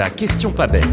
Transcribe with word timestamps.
La 0.00 0.08
question 0.08 0.50
pas 0.50 0.66
bête. 0.66 0.88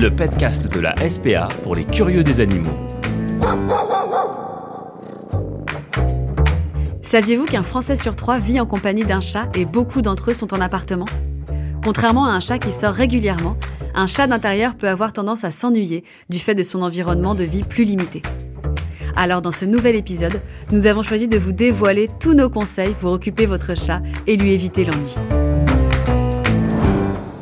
Le 0.00 0.08
podcast 0.08 0.72
de 0.72 0.78
la 0.78 0.94
SPA 1.08 1.48
pour 1.64 1.74
les 1.74 1.84
curieux 1.84 2.22
des 2.22 2.38
animaux. 2.38 2.70
Saviez-vous 7.02 7.46
qu'un 7.46 7.64
Français 7.64 7.96
sur 7.96 8.14
trois 8.14 8.38
vit 8.38 8.60
en 8.60 8.66
compagnie 8.66 9.02
d'un 9.02 9.20
chat 9.20 9.48
et 9.56 9.64
beaucoup 9.64 10.00
d'entre 10.00 10.30
eux 10.30 10.34
sont 10.34 10.54
en 10.54 10.60
appartement? 10.60 11.06
Contrairement 11.82 12.26
à 12.26 12.30
un 12.30 12.38
chat 12.38 12.60
qui 12.60 12.70
sort 12.70 12.94
régulièrement, 12.94 13.56
un 13.96 14.06
chat 14.06 14.28
d'intérieur 14.28 14.76
peut 14.76 14.88
avoir 14.88 15.12
tendance 15.12 15.42
à 15.42 15.50
s'ennuyer 15.50 16.04
du 16.28 16.38
fait 16.38 16.54
de 16.54 16.62
son 16.62 16.82
environnement 16.82 17.34
de 17.34 17.42
vie 17.42 17.64
plus 17.64 17.82
limité. 17.82 18.22
Alors 19.16 19.42
dans 19.42 19.50
ce 19.50 19.64
nouvel 19.64 19.96
épisode, 19.96 20.40
nous 20.70 20.86
avons 20.86 21.02
choisi 21.02 21.26
de 21.26 21.36
vous 21.36 21.50
dévoiler 21.50 22.08
tous 22.20 22.34
nos 22.34 22.48
conseils 22.48 22.94
pour 23.00 23.10
occuper 23.10 23.46
votre 23.46 23.76
chat 23.76 24.02
et 24.28 24.36
lui 24.36 24.52
éviter 24.52 24.84
l'ennui. 24.84 25.16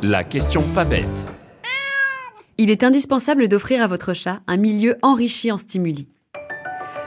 La 0.07 0.23
question 0.23 0.61
pas 0.75 0.85
bête. 0.85 1.27
Il 2.59 2.69
est 2.69 2.83
indispensable 2.83 3.47
d'offrir 3.47 3.81
à 3.81 3.87
votre 3.87 4.13
chat 4.13 4.39
un 4.45 4.55
milieu 4.55 4.97
enrichi 5.01 5.51
en 5.51 5.57
stimuli. 5.57 6.07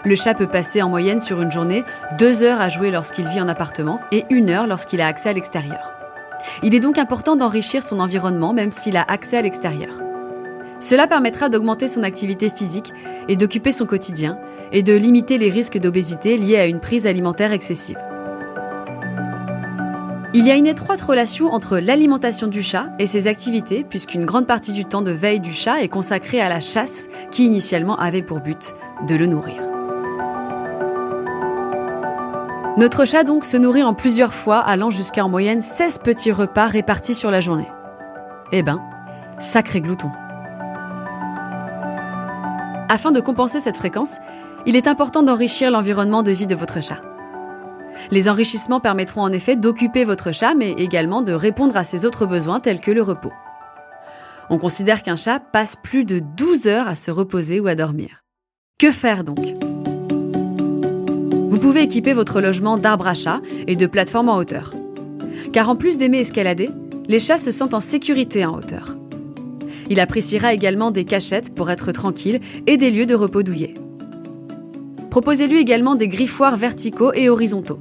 Le 0.04 0.16
chat 0.16 0.34
peut 0.34 0.48
passer 0.48 0.82
en 0.82 0.88
moyenne 0.88 1.20
sur 1.20 1.40
une 1.40 1.52
journée 1.52 1.84
deux 2.18 2.42
heures 2.42 2.60
à 2.60 2.68
jouer 2.68 2.90
lorsqu'il 2.90 3.28
vit 3.28 3.40
en 3.40 3.46
appartement 3.46 4.00
et 4.10 4.24
une 4.30 4.50
heure 4.50 4.66
lorsqu'il 4.66 5.00
a 5.00 5.06
accès 5.06 5.28
à 5.28 5.32
l'extérieur. 5.32 5.92
Il 6.64 6.74
est 6.74 6.80
donc 6.80 6.98
important 6.98 7.36
d'enrichir 7.36 7.84
son 7.84 8.00
environnement 8.00 8.52
même 8.52 8.72
s'il 8.72 8.96
a 8.96 9.04
accès 9.04 9.36
à 9.36 9.42
l'extérieur. 9.42 10.00
Cela 10.80 11.06
permettra 11.06 11.48
d'augmenter 11.48 11.86
son 11.86 12.02
activité 12.02 12.50
physique 12.50 12.92
et 13.28 13.36
d'occuper 13.36 13.70
son 13.70 13.86
quotidien 13.86 14.40
et 14.72 14.82
de 14.82 14.96
limiter 14.96 15.38
les 15.38 15.50
risques 15.50 15.78
d'obésité 15.78 16.36
liés 16.36 16.58
à 16.58 16.66
une 16.66 16.80
prise 16.80 17.06
alimentaire 17.06 17.52
excessive. 17.52 18.07
Il 20.34 20.46
y 20.46 20.50
a 20.50 20.56
une 20.56 20.66
étroite 20.66 21.00
relation 21.00 21.54
entre 21.54 21.78
l'alimentation 21.78 22.48
du 22.48 22.62
chat 22.62 22.90
et 22.98 23.06
ses 23.06 23.28
activités, 23.28 23.82
puisqu'une 23.82 24.26
grande 24.26 24.46
partie 24.46 24.72
du 24.72 24.84
temps 24.84 25.00
de 25.00 25.10
veille 25.10 25.40
du 25.40 25.54
chat 25.54 25.80
est 25.80 25.88
consacrée 25.88 26.38
à 26.38 26.50
la 26.50 26.60
chasse, 26.60 27.08
qui 27.30 27.46
initialement 27.46 27.96
avait 27.96 28.20
pour 28.20 28.40
but 28.40 28.74
de 29.08 29.14
le 29.14 29.24
nourrir. 29.24 29.62
Notre 32.76 33.06
chat 33.06 33.24
donc 33.24 33.46
se 33.46 33.56
nourrit 33.56 33.82
en 33.82 33.94
plusieurs 33.94 34.34
fois, 34.34 34.58
allant 34.58 34.90
jusqu'à 34.90 35.24
en 35.24 35.30
moyenne 35.30 35.62
16 35.62 36.00
petits 36.00 36.30
repas 36.30 36.66
répartis 36.66 37.14
sur 37.14 37.30
la 37.30 37.40
journée. 37.40 37.68
Eh 38.52 38.62
ben, 38.62 38.82
sacré 39.38 39.80
glouton. 39.80 40.10
Afin 42.90 43.12
de 43.12 43.20
compenser 43.20 43.60
cette 43.60 43.78
fréquence, 43.78 44.18
il 44.66 44.76
est 44.76 44.88
important 44.88 45.22
d'enrichir 45.22 45.70
l'environnement 45.70 46.22
de 46.22 46.32
vie 46.32 46.46
de 46.46 46.54
votre 46.54 46.82
chat. 46.82 47.00
Les 48.10 48.28
enrichissements 48.28 48.80
permettront 48.80 49.22
en 49.22 49.32
effet 49.32 49.56
d'occuper 49.56 50.04
votre 50.04 50.32
chat, 50.32 50.54
mais 50.54 50.72
également 50.72 51.22
de 51.22 51.32
répondre 51.32 51.76
à 51.76 51.84
ses 51.84 52.04
autres 52.04 52.26
besoins 52.26 52.60
tels 52.60 52.80
que 52.80 52.90
le 52.90 53.02
repos. 53.02 53.32
On 54.50 54.58
considère 54.58 55.02
qu'un 55.02 55.16
chat 55.16 55.40
passe 55.40 55.76
plus 55.76 56.04
de 56.04 56.20
12 56.20 56.68
heures 56.68 56.88
à 56.88 56.94
se 56.94 57.10
reposer 57.10 57.60
ou 57.60 57.66
à 57.66 57.74
dormir. 57.74 58.24
Que 58.78 58.90
faire 58.90 59.24
donc? 59.24 59.40
Vous 61.50 61.58
pouvez 61.58 61.82
équiper 61.82 62.12
votre 62.12 62.40
logement 62.40 62.78
d'arbres 62.78 63.08
à 63.08 63.14
chat 63.14 63.40
et 63.66 63.76
de 63.76 63.86
plateformes 63.86 64.28
en 64.28 64.36
hauteur. 64.36 64.74
Car 65.52 65.68
en 65.68 65.76
plus 65.76 65.98
d'aimer 65.98 66.20
escalader, 66.20 66.70
les 67.08 67.18
chats 67.18 67.38
se 67.38 67.50
sentent 67.50 67.74
en 67.74 67.80
sécurité 67.80 68.46
en 68.46 68.56
hauteur. 68.56 68.96
Il 69.90 70.00
appréciera 70.00 70.52
également 70.52 70.90
des 70.90 71.04
cachettes 71.04 71.54
pour 71.54 71.70
être 71.70 71.92
tranquille 71.92 72.40
et 72.66 72.76
des 72.76 72.90
lieux 72.90 73.06
de 73.06 73.14
repos 73.14 73.42
douillet. 73.42 73.74
Proposez-lui 75.10 75.58
également 75.58 75.94
des 75.94 76.08
griffoirs 76.08 76.56
verticaux 76.56 77.12
et 77.14 77.28
horizontaux. 77.28 77.78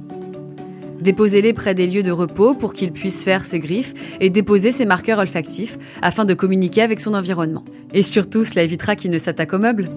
Déposez-les 1.00 1.52
près 1.52 1.74
des 1.74 1.86
lieux 1.86 2.02
de 2.02 2.10
repos 2.10 2.54
pour 2.54 2.72
qu'il 2.72 2.90
puisse 2.90 3.22
faire 3.22 3.44
ses 3.44 3.60
griffes 3.60 3.94
et 4.20 4.30
déposer 4.30 4.72
ses 4.72 4.86
marqueurs 4.86 5.18
olfactifs 5.18 5.78
afin 6.02 6.24
de 6.24 6.34
communiquer 6.34 6.82
avec 6.82 7.00
son 7.00 7.14
environnement. 7.14 7.64
Et 7.92 8.02
surtout, 8.02 8.44
cela 8.44 8.62
évitera 8.62 8.96
qu'il 8.96 9.10
ne 9.10 9.18
s'attaque 9.18 9.52
aux 9.52 9.58
meubles. 9.58 9.88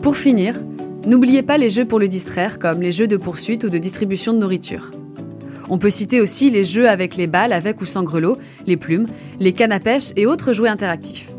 Pour 0.00 0.16
finir, 0.16 0.60
n'oubliez 1.06 1.42
pas 1.42 1.58
les 1.58 1.68
jeux 1.68 1.84
pour 1.84 1.98
le 1.98 2.08
distraire 2.08 2.58
comme 2.58 2.80
les 2.80 2.92
jeux 2.92 3.08
de 3.08 3.16
poursuite 3.16 3.64
ou 3.64 3.68
de 3.68 3.78
distribution 3.78 4.32
de 4.32 4.38
nourriture. 4.38 4.92
On 5.68 5.78
peut 5.78 5.90
citer 5.90 6.20
aussi 6.20 6.50
les 6.50 6.64
jeux 6.64 6.88
avec 6.88 7.16
les 7.16 7.26
balles 7.26 7.52
avec 7.52 7.80
ou 7.80 7.84
sans 7.84 8.02
grelot, 8.02 8.38
les 8.66 8.76
plumes, 8.76 9.06
les 9.40 9.52
cannes 9.52 9.72
à 9.72 9.80
pêche 9.80 10.12
et 10.16 10.26
autres 10.26 10.52
jouets 10.52 10.68
interactifs. 10.68 11.32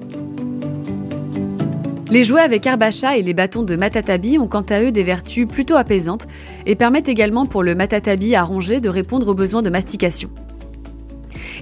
Les 2.13 2.23
jouets 2.23 2.41
avec 2.41 2.67
arbacha 2.67 3.17
et 3.17 3.23
les 3.23 3.33
bâtons 3.33 3.63
de 3.63 3.75
matatabi 3.75 4.37
ont 4.37 4.45
quant 4.45 4.61
à 4.69 4.83
eux 4.83 4.91
des 4.91 5.03
vertus 5.03 5.47
plutôt 5.47 5.77
apaisantes 5.77 6.27
et 6.67 6.75
permettent 6.75 7.09
également 7.09 7.47
pour 7.47 7.63
le 7.63 7.73
matatabi 7.73 8.35
à 8.35 8.43
ronger 8.43 8.79
de 8.79 8.87
répondre 8.87 9.29
aux 9.29 9.33
besoins 9.33 9.63
de 9.63 9.71
mastication. 9.71 10.29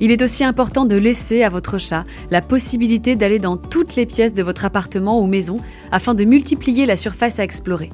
Il 0.02 0.12
est 0.12 0.22
aussi 0.22 0.44
important 0.44 0.84
de 0.84 0.98
laisser 0.98 1.44
à 1.44 1.48
votre 1.48 1.78
chat 1.78 2.04
la 2.32 2.42
possibilité 2.42 3.16
d'aller 3.16 3.40
dans 3.40 3.56
toutes 3.56 3.96
les 3.96 4.06
pièces 4.06 4.34
de 4.34 4.44
votre 4.44 4.66
appartement 4.66 5.22
ou 5.22 5.26
maison 5.26 5.62
afin 5.90 6.16
de 6.16 6.26
multiplier 6.26 6.86
la 6.86 6.98
surface 6.98 7.40
à 7.40 7.46
explorer. 7.46 7.90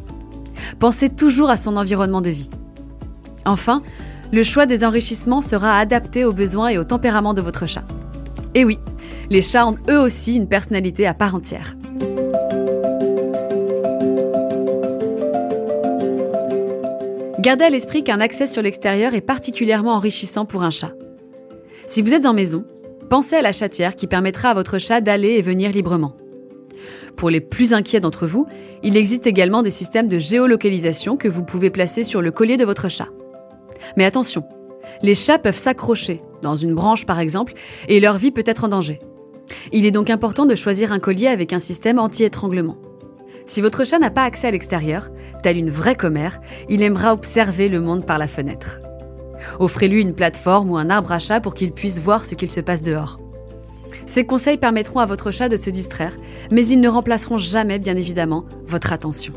Pensez 0.80 1.10
toujours 1.10 1.52
à 1.52 1.58
son 1.58 1.78
environnement 1.78 2.22
de 2.22 2.32
vie. 2.32 2.50
Enfin, 3.46 3.84
le 4.32 4.42
choix 4.42 4.66
des 4.66 4.84
enrichissements 4.84 5.42
sera 5.42 5.78
adapté 5.78 6.26
aux 6.26 6.34
besoins 6.34 6.70
et 6.70 6.80
au 6.80 6.84
tempérament 6.84 7.36
de 7.36 7.42
votre 7.44 7.68
chat. 7.68 7.84
Et 8.56 8.66
oui, 8.66 8.80
les 9.30 9.44
chats 9.44 9.68
ont 9.68 9.78
eux 9.92 10.00
aussi 10.00 10.36
une 10.36 10.48
personnalité 10.48 11.06
à 11.06 11.14
part 11.14 11.36
entière. 11.36 11.78
Gardez 17.48 17.64
à 17.64 17.70
l'esprit 17.70 18.04
qu'un 18.04 18.20
accès 18.20 18.46
sur 18.46 18.62
l'extérieur 18.62 19.14
est 19.14 19.22
particulièrement 19.22 19.94
enrichissant 19.94 20.44
pour 20.44 20.64
un 20.64 20.70
chat. 20.70 20.92
Si 21.86 22.02
vous 22.02 22.14
êtes 22.14 22.26
en 22.26 22.34
maison, 22.34 22.66
pensez 23.10 23.38
à 23.38 23.42
la 23.42 23.54
chatière 23.54 23.96
qui 23.96 24.06
permettra 24.06 24.50
à 24.50 24.54
votre 24.54 24.80
chat 24.80 25.00
d'aller 25.00 25.30
et 25.30 25.42
venir 25.42 25.72
librement. 25.72 26.18
Pour 27.16 27.30
les 27.30 27.40
plus 27.40 27.74
inquiets 27.74 28.02
d'entre 28.02 28.28
vous, 28.28 28.48
il 28.84 28.98
existe 28.98 29.28
également 29.28 29.64
des 29.64 29.70
systèmes 29.70 30.10
de 30.10 30.20
géolocalisation 30.20 31.16
que 31.16 31.30
vous 31.30 31.46
pouvez 31.46 31.70
placer 31.70 32.04
sur 32.04 32.22
le 32.22 32.32
collier 32.32 32.58
de 32.58 32.66
votre 32.66 32.90
chat. 32.90 33.08
Mais 33.96 34.04
attention, 34.04 34.44
les 35.02 35.16
chats 35.16 35.40
peuvent 35.40 35.56
s'accrocher, 35.56 36.20
dans 36.42 36.58
une 36.58 36.76
branche 36.76 37.06
par 37.06 37.22
exemple, 37.22 37.54
et 37.88 38.02
leur 38.02 38.18
vie 38.18 38.32
peut 38.32 38.44
être 38.46 38.66
en 38.66 38.68
danger. 38.68 39.00
Il 39.72 39.86
est 39.86 39.92
donc 39.92 40.10
important 40.10 40.46
de 40.46 40.56
choisir 40.56 40.92
un 40.92 41.00
collier 41.00 41.28
avec 41.28 41.54
un 41.54 41.62
système 41.62 41.98
anti-étranglement. 41.98 42.76
Si 43.48 43.62
votre 43.62 43.86
chat 43.86 43.98
n'a 43.98 44.10
pas 44.10 44.24
accès 44.24 44.48
à 44.48 44.52
l'extérieur, 44.52 45.10
tel 45.42 45.58
une 45.58 45.70
vraie 45.70 45.96
commère, 45.96 46.42
il 46.68 46.82
aimera 46.82 47.14
observer 47.14 47.70
le 47.70 47.80
monde 47.80 48.06
par 48.06 48.18
la 48.18 48.28
fenêtre. 48.28 48.82
Offrez-lui 49.60 50.02
une 50.02 50.14
plateforme 50.14 50.70
ou 50.70 50.78
un 50.78 50.90
arbre 50.90 51.14
à 51.14 51.20
chat 51.20 51.40
pour 51.40 51.54
qu'il 51.54 51.72
puisse 51.72 52.02
voir 52.02 52.26
ce 52.26 52.36
qu'il 52.36 52.52
se 52.52 52.60
passe 52.60 52.82
dehors. 52.82 53.18
Ces 54.06 54.26
conseils 54.26 54.58
permettront 54.58 55.00
à 55.00 55.06
votre 55.06 55.32
chat 55.32 55.48
de 55.48 55.56
se 55.56 55.70
distraire, 55.70 56.18
mais 56.52 56.68
ils 56.68 56.82
ne 56.82 56.90
remplaceront 56.90 57.38
jamais, 57.38 57.80
bien 57.80 57.96
évidemment, 57.96 58.46
votre 58.66 58.92
attention. 58.92 59.34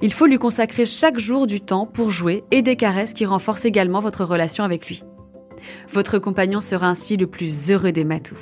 Il 0.00 0.12
faut 0.12 0.26
lui 0.26 0.38
consacrer 0.38 0.86
chaque 0.86 1.18
jour 1.18 1.46
du 1.46 1.60
temps 1.60 1.86
pour 1.86 2.10
jouer 2.10 2.44
et 2.50 2.62
des 2.62 2.76
caresses 2.76 3.12
qui 3.14 3.26
renforcent 3.26 3.66
également 3.66 4.00
votre 4.00 4.24
relation 4.24 4.64
avec 4.64 4.86
lui. 4.86 5.04
Votre 5.90 6.18
compagnon 6.18 6.62
sera 6.62 6.88
ainsi 6.88 7.18
le 7.18 7.26
plus 7.26 7.70
heureux 7.70 7.92
des 7.92 8.04
matous. 8.04 8.36